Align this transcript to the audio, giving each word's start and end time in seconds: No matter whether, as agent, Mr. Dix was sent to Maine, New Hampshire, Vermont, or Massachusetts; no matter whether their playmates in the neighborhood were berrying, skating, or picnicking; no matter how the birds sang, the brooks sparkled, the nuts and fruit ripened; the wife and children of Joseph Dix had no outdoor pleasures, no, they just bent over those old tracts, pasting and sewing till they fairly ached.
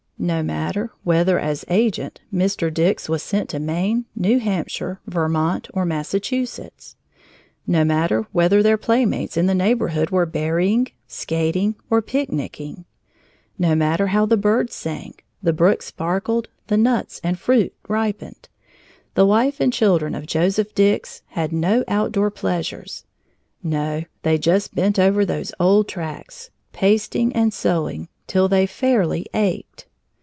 No 0.23 0.43
matter 0.43 0.91
whether, 1.03 1.39
as 1.39 1.65
agent, 1.67 2.21
Mr. 2.31 2.71
Dix 2.71 3.09
was 3.09 3.23
sent 3.23 3.49
to 3.49 3.59
Maine, 3.59 4.05
New 4.15 4.37
Hampshire, 4.37 4.99
Vermont, 5.07 5.67
or 5.73 5.83
Massachusetts; 5.83 6.95
no 7.65 7.83
matter 7.83 8.27
whether 8.31 8.61
their 8.61 8.77
playmates 8.77 9.35
in 9.35 9.47
the 9.47 9.55
neighborhood 9.55 10.11
were 10.11 10.27
berrying, 10.27 10.89
skating, 11.07 11.73
or 11.89 12.03
picnicking; 12.03 12.85
no 13.57 13.73
matter 13.73 14.05
how 14.13 14.27
the 14.27 14.37
birds 14.37 14.75
sang, 14.75 15.15
the 15.41 15.53
brooks 15.53 15.87
sparkled, 15.87 16.49
the 16.67 16.77
nuts 16.77 17.19
and 17.23 17.39
fruit 17.39 17.73
ripened; 17.89 18.47
the 19.15 19.25
wife 19.25 19.59
and 19.59 19.73
children 19.73 20.13
of 20.13 20.27
Joseph 20.27 20.75
Dix 20.75 21.23
had 21.29 21.51
no 21.51 21.83
outdoor 21.87 22.29
pleasures, 22.29 23.05
no, 23.63 24.03
they 24.21 24.37
just 24.37 24.75
bent 24.75 24.99
over 24.99 25.25
those 25.25 25.51
old 25.59 25.87
tracts, 25.87 26.51
pasting 26.73 27.33
and 27.35 27.51
sewing 27.51 28.07
till 28.27 28.47
they 28.47 28.67
fairly 28.67 29.25
ached. 29.33 29.87